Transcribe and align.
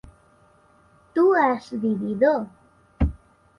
¿tú 1.13 1.35
has 1.35 1.79
vivido? 1.79 2.47